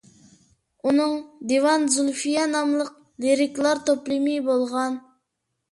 [0.87, 1.13] ئۇنىڭ
[1.51, 2.91] «دىۋان زۇلفىيە» ناملىق
[3.27, 4.99] لىرىكىلار توپلىمى بولغان.